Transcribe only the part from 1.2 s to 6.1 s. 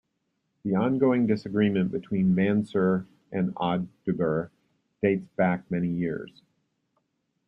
disagreement between Mansur and Oduber dates back many